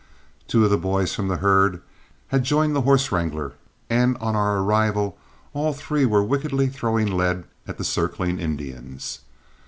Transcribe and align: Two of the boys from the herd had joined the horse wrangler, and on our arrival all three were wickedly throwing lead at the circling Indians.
Two 0.47 0.63
of 0.65 0.71
the 0.71 0.79
boys 0.79 1.13
from 1.13 1.27
the 1.27 1.37
herd 1.37 1.79
had 2.29 2.43
joined 2.43 2.75
the 2.75 2.81
horse 2.81 3.11
wrangler, 3.11 3.53
and 3.87 4.17
on 4.17 4.35
our 4.35 4.57
arrival 4.57 5.15
all 5.53 5.73
three 5.73 6.07
were 6.07 6.23
wickedly 6.23 6.69
throwing 6.69 7.15
lead 7.15 7.43
at 7.67 7.77
the 7.77 7.83
circling 7.83 8.39
Indians. 8.39 9.19